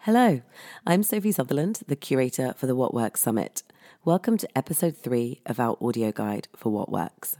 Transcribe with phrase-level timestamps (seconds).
[0.00, 0.40] Hello,
[0.86, 3.62] I'm Sophie Sutherland, the curator for the What Works Summit.
[4.04, 7.36] Welcome to episode three of our audio guide for What Works.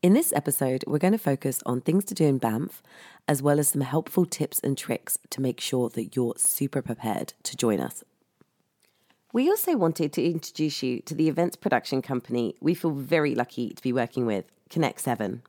[0.00, 2.84] In this episode, we're going to focus on things to do in Banff,
[3.26, 7.32] as well as some helpful tips and tricks to make sure that you're super prepared
[7.42, 8.04] to join us.
[9.34, 13.70] We also wanted to introduce you to the events production company we feel very lucky
[13.70, 15.40] to be working with, Connect 7.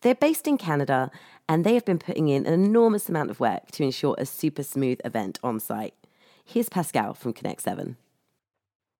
[0.00, 1.12] They're based in Canada
[1.48, 4.64] and they have been putting in an enormous amount of work to ensure a super
[4.64, 5.94] smooth event on site.
[6.44, 7.96] Here's Pascal from Connect 7.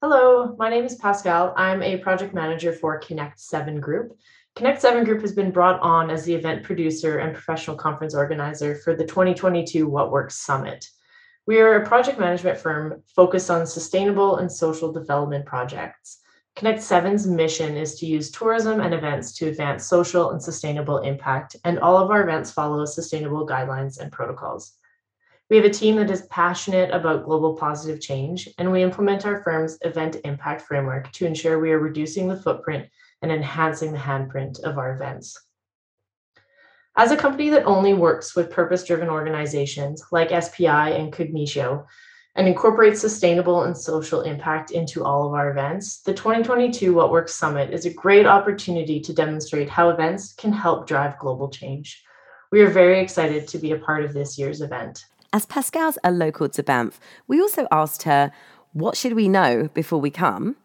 [0.01, 1.53] Hello, my name is Pascal.
[1.57, 4.17] I'm a project manager for Connect 7 Group.
[4.55, 8.77] Connect 7 Group has been brought on as the event producer and professional conference organizer
[8.77, 10.89] for the 2022 What Works Summit.
[11.45, 16.21] We are a project management firm focused on sustainable and social development projects.
[16.55, 21.57] Connect 7's mission is to use tourism and events to advance social and sustainable impact,
[21.65, 24.75] and all of our events follow sustainable guidelines and protocols.
[25.51, 29.43] We have a team that is passionate about global positive change, and we implement our
[29.43, 32.89] firm's event impact framework to ensure we are reducing the footprint
[33.21, 35.37] and enhancing the handprint of our events.
[36.97, 41.87] As a company that only works with purpose driven organizations like SPI and Cognitio,
[42.35, 47.35] and incorporates sustainable and social impact into all of our events, the 2022 What Works
[47.35, 52.03] Summit is a great opportunity to demonstrate how events can help drive global change.
[52.51, 55.05] We are very excited to be a part of this year's event.
[55.33, 58.33] As Pascal's a local to Banff, we also asked her,
[58.73, 60.57] what should we know before we come?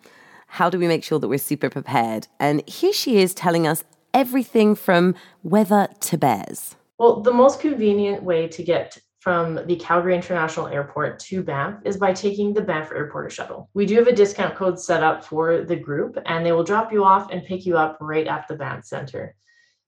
[0.47, 2.27] How do we make sure that we're super prepared?
[2.39, 6.75] And here she is telling us everything from weather to bears.
[6.97, 11.97] Well, the most convenient way to get from the Calgary International Airport to Banff is
[11.97, 13.69] by taking the Banff Airport shuttle.
[13.73, 16.93] We do have a discount code set up for the group, and they will drop
[16.93, 19.35] you off and pick you up right at the Banff Center.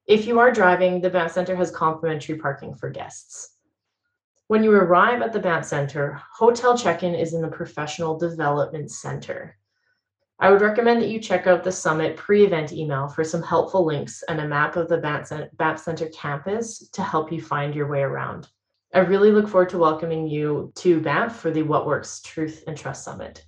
[0.07, 3.55] If you are driving, the Banff Center has complimentary parking for guests.
[4.47, 8.89] When you arrive at the Banff Center, hotel check in is in the Professional Development
[8.89, 9.58] Center.
[10.41, 13.85] I would recommend that you check out the Summit pre event email for some helpful
[13.85, 18.03] links and a map of the Banff Center campus to help you find your way
[18.03, 18.47] around.
[18.93, 22.77] I really look forward to welcoming you to Banff for the What Works Truth and
[22.77, 23.43] Trust Summit.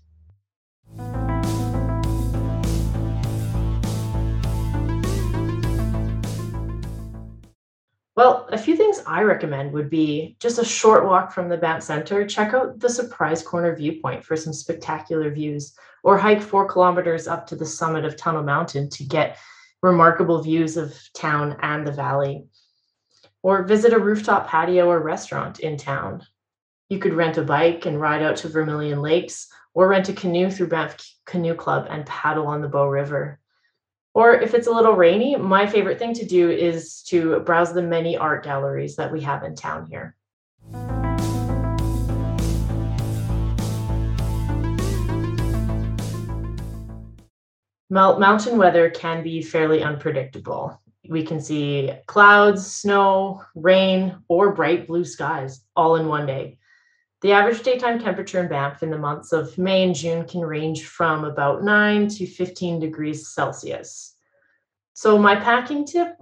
[8.22, 11.82] Well, a few things I recommend would be just a short walk from the Banff
[11.82, 12.24] Center.
[12.24, 15.74] Check out the Surprise Corner viewpoint for some spectacular views,
[16.04, 19.40] or hike four kilometers up to the summit of Tunnel Mountain to get
[19.82, 22.46] remarkable views of town and the valley
[23.42, 26.24] or visit a rooftop patio or restaurant in town.
[26.90, 30.52] You could rent a bike and ride out to Vermilion Lakes, or rent a canoe
[30.52, 30.96] through Banff
[31.26, 33.40] Canoe Club and paddle on the Bow River.
[34.14, 37.82] Or if it's a little rainy, my favorite thing to do is to browse the
[37.82, 40.16] many art galleries that we have in town here.
[47.90, 55.04] Mountain weather can be fairly unpredictable we can see clouds, snow, rain, or bright blue
[55.04, 56.58] skies all in one day.
[57.22, 60.86] The average daytime temperature in Banff in the months of May and June can range
[60.86, 64.16] from about 9 to 15 degrees Celsius.
[64.94, 66.18] So, my packing tip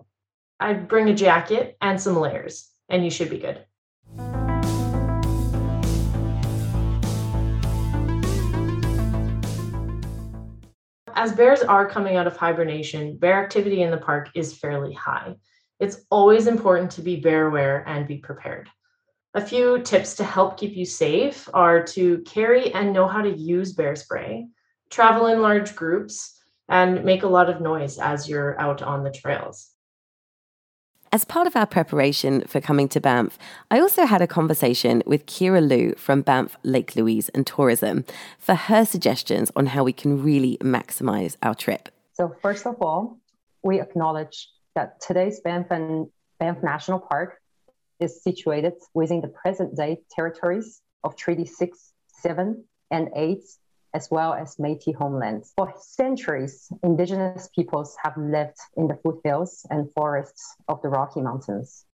[0.59, 3.65] I'd bring a jacket and some layers, and you should be good.
[11.15, 15.35] as bears are coming out of hibernation, bear activity in the park is fairly high.
[15.77, 18.69] It's always important to be bear aware and be prepared.
[19.35, 23.29] A few tips to help keep you safe are to carry and know how to
[23.29, 24.47] use bear spray,
[24.89, 29.11] travel in large groups, and make a lot of noise as you're out on the
[29.11, 29.69] trails.
[31.11, 33.37] As part of our preparation for coming to Banff,
[33.69, 38.05] I also had a conversation with Kira Liu from Banff Lake Louise and Tourism
[38.39, 41.89] for her suggestions on how we can really maximize our trip.
[42.13, 43.19] So, first of all,
[43.63, 46.07] we acknowledge that today's Banff and
[46.39, 47.39] Banff National Park
[47.99, 53.39] is situated within the present day territories of Treaty 6, 7, and 8
[53.93, 55.53] as well as Métis homelands.
[55.55, 61.85] For centuries, indigenous peoples have lived in the foothills and forests of the Rocky Mountains.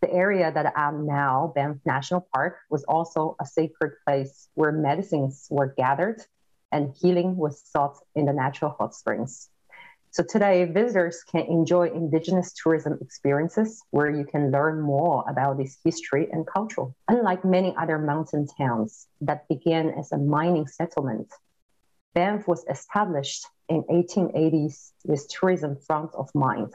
[0.00, 5.48] The area that am now, Banff National Park, was also a sacred place where medicines
[5.50, 6.22] were gathered
[6.70, 9.50] and healing was sought in the natural hot springs.
[10.10, 15.76] So today, visitors can enjoy indigenous tourism experiences where you can learn more about this
[15.84, 16.86] history and culture.
[17.08, 21.30] Unlike many other mountain towns that began as a mining settlement,
[22.14, 26.72] Banff was established in 1880s with tourism front of mind.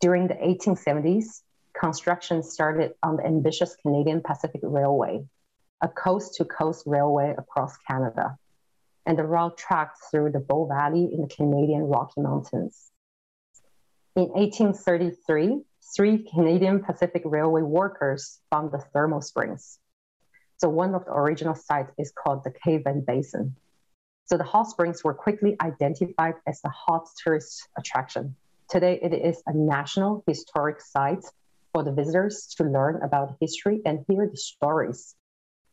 [0.00, 1.40] During the 1870s,
[1.72, 5.24] construction started on the ambitious Canadian Pacific Railway,
[5.80, 8.36] a coast to coast railway across Canada.
[9.06, 12.90] And the route tracked through the Bow Valley in the Canadian Rocky Mountains.
[14.14, 15.62] In 1833,
[15.96, 19.78] three Canadian Pacific Railway workers found the thermal springs.
[20.58, 23.56] So one of the original sites is called the Cave and Basin.
[24.26, 28.36] So the hot springs were quickly identified as a hot tourist attraction.
[28.68, 31.24] Today, it is a national historic site
[31.72, 35.16] for the visitors to learn about history and hear the stories.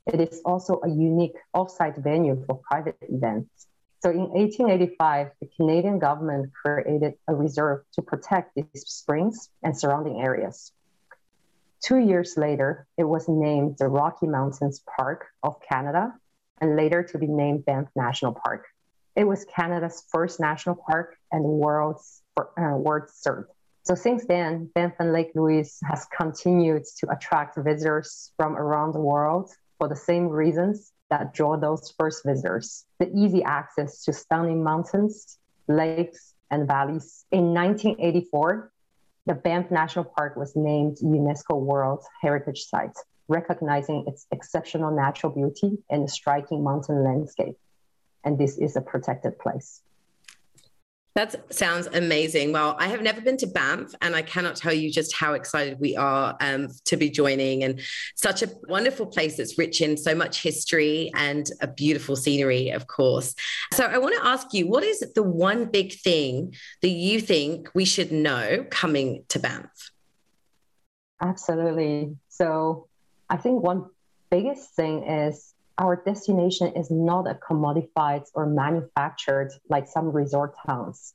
[0.06, 3.68] It is also a unique off-site venue for private events.
[4.02, 10.22] So in 1885, the Canadian government created a reserve to protect these springs and surrounding
[10.22, 10.72] areas.
[11.82, 16.14] Two years later, it was named the Rocky Mountains Park of Canada
[16.62, 18.66] and later to be named Banff National Park.
[19.16, 23.48] It was Canada's first national park and the world's uh, world's third.
[23.84, 29.00] So since then, Banff and Lake Louise has continued to attract visitors from around the
[29.00, 34.64] world for the same reasons that draw those first visitors the easy access to stunning
[34.64, 37.26] mountains, lakes, and valleys.
[37.32, 38.72] In 1984,
[39.26, 42.98] the Banff National Park was named UNESCO World Heritage Site,
[43.28, 47.58] recognizing its exceptional natural beauty and striking mountain landscape.
[48.24, 49.82] And this is a protected place.
[51.20, 52.54] That sounds amazing.
[52.54, 55.78] Well, I have never been to Banff, and I cannot tell you just how excited
[55.78, 57.66] we are um, to be joining.
[57.66, 57.82] And
[58.16, 62.88] such a wonderful place that's rich in so much history and a beautiful scenery, of
[62.88, 63.36] course.
[63.74, 67.70] So, I want to ask you what is the one big thing that you think
[67.74, 69.92] we should know coming to Banff?
[71.20, 72.16] Absolutely.
[72.30, 72.88] So,
[73.30, 73.88] I think one
[74.30, 81.14] biggest thing is our destination is not a commodified or manufactured like some resort towns.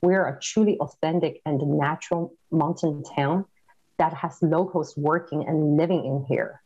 [0.00, 3.44] We're a truly authentic and natural mountain town
[3.98, 6.62] that has locals working and living in here.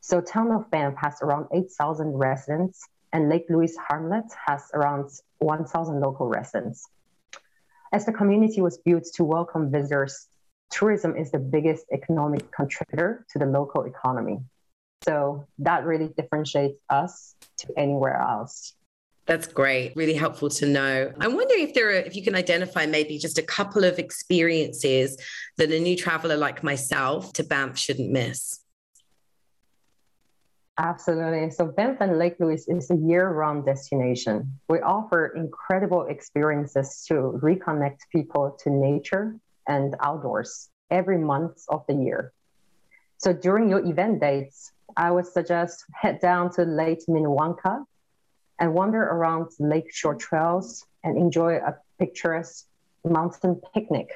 [0.00, 6.00] So town of Banff has around 8,000 residents and Lake Louise Hamlet has around 1,000
[6.00, 6.86] local residents.
[7.90, 10.28] As the community was built to welcome visitors,
[10.70, 14.40] tourism is the biggest economic contributor to the local economy.
[15.06, 18.74] So that really differentiates us to anywhere else.
[19.26, 19.94] That's great.
[19.94, 21.12] Really helpful to know.
[21.20, 25.16] I'm wondering if there are, if you can identify maybe just a couple of experiences
[25.58, 28.60] that a new traveler like myself to Banff shouldn't miss.
[30.78, 31.50] Absolutely.
[31.50, 34.58] So Banff and Lake Louise is a year-round destination.
[34.68, 39.36] We offer incredible experiences to reconnect people to nature
[39.66, 42.32] and outdoors every month of the year.
[43.18, 47.84] So during your event dates, I would suggest head down to Lake Minnewanka
[48.58, 52.66] and wander around lakeshore trails and enjoy a picturesque
[53.04, 54.08] mountain picnic.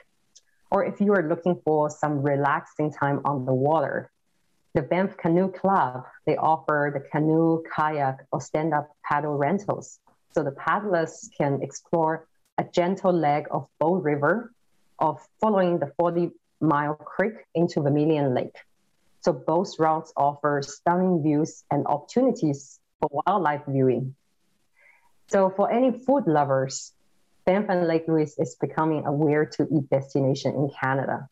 [0.70, 4.11] Or if you are looking for some relaxing time on the water,
[4.75, 9.99] the Banff Canoe Club, they offer the canoe, kayak, or stand-up paddle rentals.
[10.32, 14.52] So the paddlers can explore a gentle leg of Bow River
[14.99, 16.31] of following the 40
[16.61, 18.56] mile creek into Vermilion Lake.
[19.22, 24.14] So both routes offer stunning views and opportunities for wildlife viewing.
[25.28, 26.93] So for any food lovers,
[27.44, 31.28] Banff and Lake Louise is becoming a where to eat destination in Canada.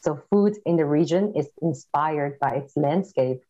[0.00, 3.42] So food in the region is inspired by its landscape,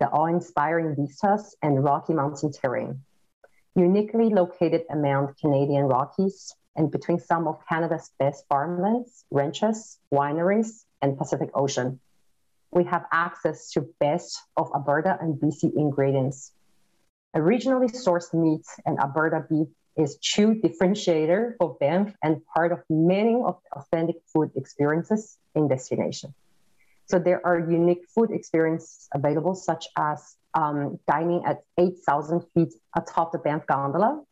[0.00, 3.02] the awe-inspiring vistas and Rocky Mountain terrain.
[3.74, 11.16] Uniquely located among Canadian Rockies and between some of Canada's best farmlands, ranches, wineries, and
[11.18, 12.00] Pacific Ocean
[12.76, 16.52] we have access to best of Alberta and BC ingredients.
[17.32, 22.80] A regionally sourced meat and Alberta beef is true differentiator for Banff and part of
[22.90, 26.34] many of the authentic food experiences in destination.
[27.06, 33.32] So there are unique food experiences available, such as um, dining at 8,000 feet atop
[33.32, 34.22] the Banff Gondola.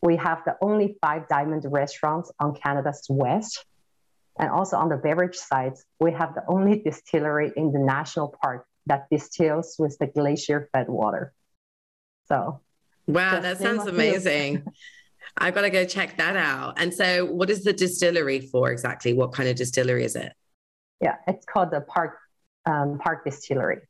[0.00, 3.64] We have the only five diamond restaurants on Canada's west,
[4.38, 8.66] and also on the beverage side, we have the only distillery in the national park
[8.86, 11.32] that distills with the glacier fed water.
[12.26, 12.60] So,
[13.06, 14.64] wow, that sounds amazing.
[15.36, 16.80] I've got to go check that out.
[16.80, 19.14] And so, what is the distillery for exactly?
[19.14, 20.32] What kind of distillery is it?
[21.00, 22.18] Yeah, it's called the Park
[22.66, 23.82] um, Park Distillery.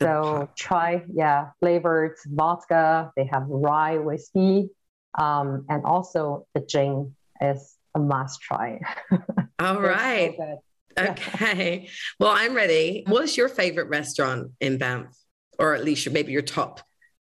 [0.00, 3.12] So try, yeah, flavored vodka.
[3.16, 4.68] They have rye whiskey,
[5.16, 8.80] um, and also the gin is a must try.
[9.58, 10.34] All right.
[10.36, 10.60] So
[10.98, 11.88] okay.
[12.18, 13.04] Well, I'm ready.
[13.06, 15.16] What's your favorite restaurant in Banff?
[15.58, 16.80] Or at least maybe your top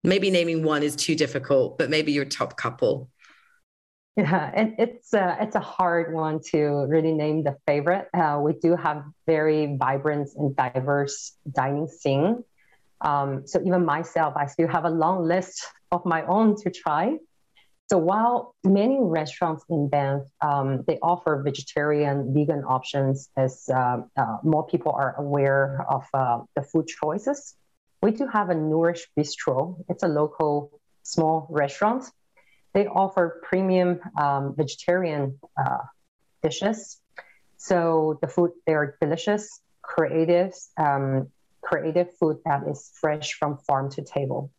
[0.04, 3.10] Maybe naming one is too difficult, but maybe your top couple.
[4.16, 8.08] Yeah, and it's a, it's a hard one to really name the favorite.
[8.14, 12.42] Uh, we do have very vibrant and diverse dining scene.
[13.00, 17.16] Um, so even myself, I still have a long list of my own to try.
[17.90, 24.36] So while many restaurants in Banff um, they offer vegetarian, vegan options, as uh, uh,
[24.42, 27.56] more people are aware of uh, the food choices,
[28.02, 29.82] we do have a Nourish Bistro.
[29.88, 32.04] It's a local small restaurant.
[32.74, 35.78] They offer premium um, vegetarian uh,
[36.42, 37.00] dishes.
[37.56, 41.28] So the food they are delicious, creative, um,
[41.62, 44.50] creative food that is fresh from farm to table.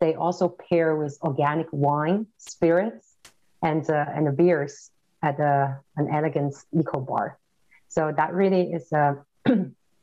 [0.00, 3.16] They also pair with organic wine, spirits,
[3.62, 4.90] and uh, and beers
[5.22, 7.38] at a, an elegant eco bar.
[7.88, 9.16] So that really is a,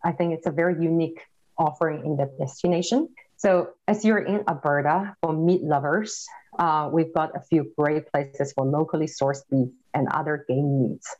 [0.04, 1.22] I think it's a very unique
[1.58, 3.10] offering in the destination.
[3.38, 6.26] So as you're in Alberta for meat lovers,
[6.58, 11.16] uh, we've got a few great places for locally sourced beef and other game meats.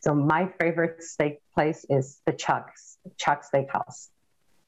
[0.00, 4.08] So my favorite steak place is the Chuck's Chuck Steakhouse.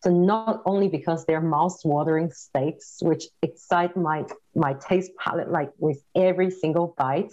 [0.04, 5.98] So not only because they're mouth-watering steaks, which excite my my taste palate like with
[6.14, 7.32] every single bite,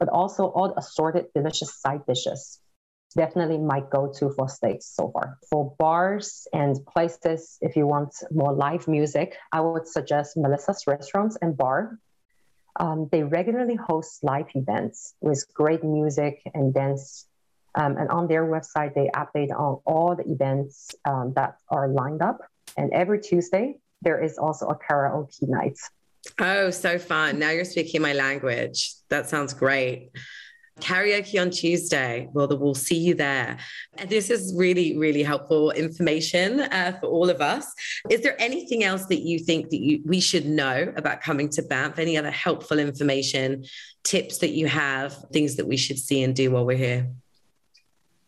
[0.00, 2.60] but also all assorted delicious side dishes.
[3.14, 5.38] Definitely my go-to for steaks so far.
[5.48, 11.38] For bars and places, if you want more live music, I would suggest Melissa's Restaurants
[11.40, 12.00] and Bar.
[12.80, 17.28] Um, they regularly host live events with great music and dance
[17.74, 22.22] um, and on their website, they update on all the events um, that are lined
[22.22, 22.40] up.
[22.76, 25.78] And every Tuesday, there is also a karaoke night.
[26.38, 27.38] Oh, so fun.
[27.38, 28.94] Now you're speaking my language.
[29.08, 30.10] That sounds great.
[30.80, 32.28] Karaoke on Tuesday.
[32.32, 33.58] Well, we'll see you there.
[33.96, 37.72] And this is really, really helpful information uh, for all of us.
[38.08, 41.62] Is there anything else that you think that you, we should know about coming to
[41.62, 41.98] Banff?
[41.98, 43.64] Any other helpful information,
[44.04, 47.10] tips that you have, things that we should see and do while we're here?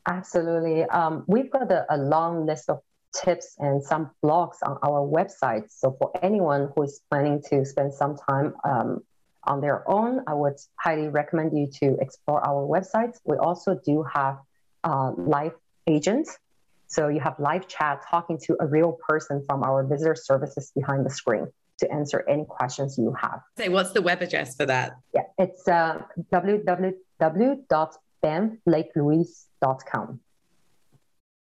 [0.07, 0.85] Absolutely.
[0.85, 2.81] Um, we've got a, a, long list of
[3.15, 5.71] tips and some blogs on our website.
[5.71, 9.01] So for anyone who is planning to spend some time um,
[9.45, 13.17] on their own, I would highly recommend you to explore our website.
[13.25, 14.39] We also do have
[14.85, 15.53] uh, live
[15.87, 16.39] agents.
[16.87, 21.07] So you have live chat talking to a real person from our visitor services behind
[21.07, 21.47] the screen
[21.79, 23.41] to answer any questions you have.
[23.57, 24.93] Say, what's the web address for that?
[25.15, 26.03] Yeah, it's uh,
[26.33, 30.21] www banfflakelouise.com.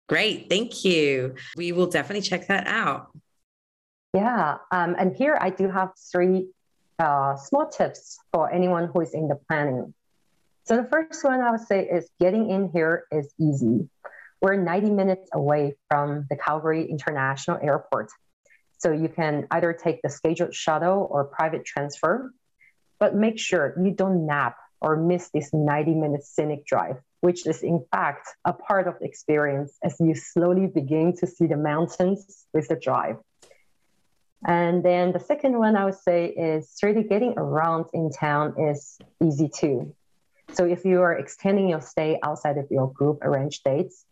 [0.09, 1.35] Great, thank you.
[1.57, 3.13] We will definitely check that out.
[4.13, 6.49] Yeah, um, and here I do have three
[6.99, 9.95] uh, small tips for anyone who is in the planning.
[10.65, 13.89] So the first one I would say is getting in here is easy.
[14.43, 18.11] We're 90 minutes away from the Calgary International Airport.
[18.79, 22.33] So you can either take the scheduled shuttle or private transfer,
[22.99, 27.63] but make sure you don't nap or miss this 90 minute scenic drive, which is
[27.63, 32.47] in fact a part of the experience as you slowly begin to see the mountains
[32.53, 33.17] with the drive.
[34.47, 38.99] And then the second one I would say is really getting around in town is
[39.23, 39.95] easy too.
[40.53, 44.05] So if you are extending your stay outside of your group arranged dates,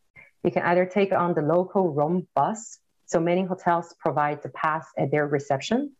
[0.45, 2.79] you can either take on the local Roam bus.
[3.07, 5.97] So many hotels provide the pass at their reception,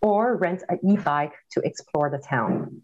[0.00, 2.82] or rent an e-bike to explore the town.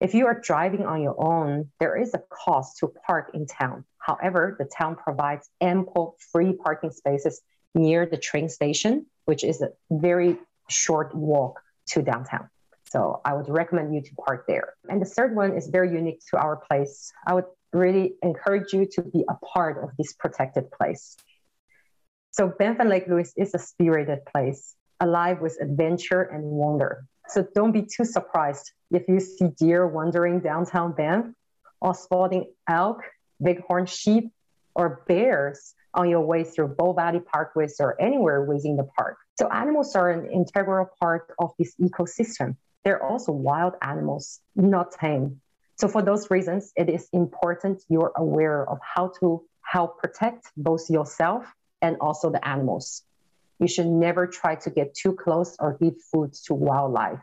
[0.00, 3.84] If you are driving on your own, there is a cost to park in town.
[3.98, 7.40] However, the town provides ample free parking spaces
[7.74, 10.38] near the train station, which is a very
[10.68, 12.50] short walk to downtown.
[12.90, 14.74] So I would recommend you to park there.
[14.88, 17.10] And the third one is very unique to our place.
[17.26, 21.16] I would really encourage you to be a part of this protected place.
[22.32, 27.06] So Banff and Lake Louise is a spirited place, alive with adventure and wonder.
[27.28, 31.26] So don't be too surprised if you see deer wandering downtown Banff
[31.80, 33.02] or spotting elk,
[33.40, 34.30] bighorn sheep,
[34.74, 39.16] or bears on your way through Bow Valley Parkways or anywhere within the park.
[39.38, 42.56] So animals are an integral part of this ecosystem.
[42.84, 45.40] They're also wild animals, not tame.
[45.76, 50.88] So for those reasons, it is important you're aware of how to help protect both
[50.88, 51.44] yourself
[51.82, 53.02] and also the animals.
[53.58, 57.20] You should never try to get too close or give food to wildlife.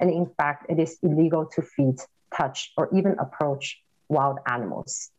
[0.00, 1.96] And in fact, it is illegal to feed,
[2.34, 5.10] touch, or even approach wild animals.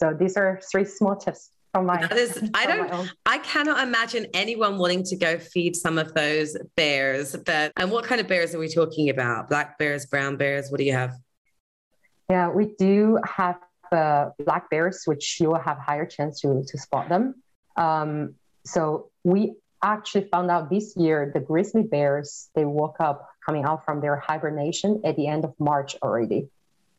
[0.00, 2.00] So these are three small tips from my.
[2.00, 6.56] That is, I don't, I cannot imagine anyone wanting to go feed some of those
[6.76, 7.34] bears.
[7.34, 9.48] But and what kind of bears are we talking about?
[9.48, 10.70] Black bears, brown bears?
[10.70, 11.14] What do you have?
[12.30, 13.58] Yeah, we do have
[13.90, 17.42] uh, black bears, which you will have higher chance to to spot them.
[17.76, 18.34] Um,
[18.64, 23.84] so we actually found out this year the grizzly bears they woke up coming out
[23.84, 26.48] from their hibernation at the end of March already.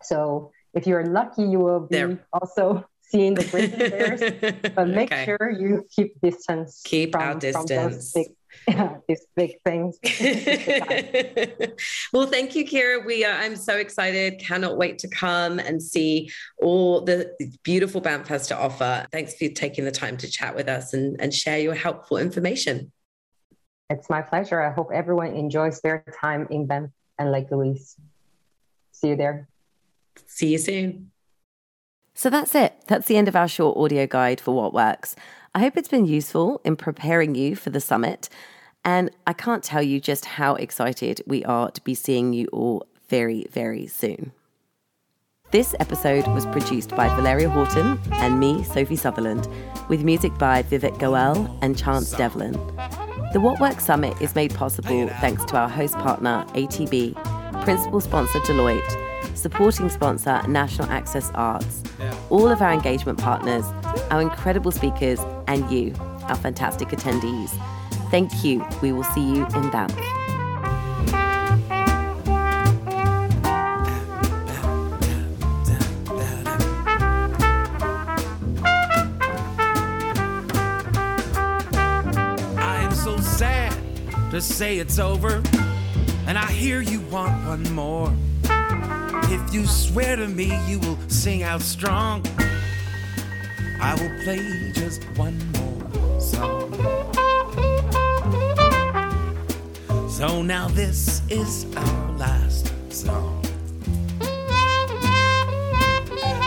[0.01, 2.25] So if you're lucky, you will be there.
[2.33, 5.25] also seeing the grizzly bears, but make okay.
[5.25, 6.81] sure you keep distance.
[6.83, 8.11] Keep from, our distance.
[8.11, 8.42] From big, yeah,
[9.07, 9.97] these big things.
[12.13, 13.05] well, thank you, Kira.
[13.05, 14.39] We are, I'm so excited.
[14.39, 16.29] Cannot wait to come and see
[16.61, 17.33] all the
[17.63, 19.05] beautiful Banff has to offer.
[19.11, 22.91] Thanks for taking the time to chat with us and, and share your helpful information.
[23.89, 24.61] It's my pleasure.
[24.61, 27.95] I hope everyone enjoys their time in Banff and Lake Louise.
[28.91, 29.47] See you there.
[30.25, 31.11] See you soon.
[32.15, 32.75] So that's it.
[32.87, 35.15] That's the end of our short audio guide for what works.
[35.55, 38.27] I hope it's been useful in preparing you for the summit.
[38.83, 42.87] And I can't tell you just how excited we are to be seeing you all
[43.07, 44.31] very, very soon.
[45.51, 49.47] This episode was produced by Valeria Horton and me, Sophie Sutherland,
[49.89, 52.53] with music by Vivek Goel and Chance Devlin.
[53.33, 57.13] The What Works Summit is made possible thanks to our host partner, ATB,
[57.63, 61.83] principal sponsor, Deloitte, supporting sponsor National Access Arts,
[62.29, 63.65] all of our engagement partners,
[64.09, 67.49] our incredible speakers, and you, our fantastic attendees.
[68.09, 68.65] Thank you.
[68.81, 69.91] We will see you in Banff.
[82.57, 83.73] I'm so sad
[84.31, 85.41] to say it's over,
[86.27, 88.13] and I hear you want one more.
[89.33, 92.23] If you swear to me you will sing out strong,
[93.81, 96.71] I will play just one more song.
[100.07, 103.43] So now this is our last song.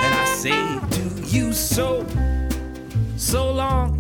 [0.05, 2.07] And I say to you so,
[3.17, 3.96] so long,